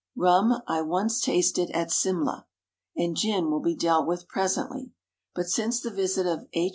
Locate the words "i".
0.65-0.81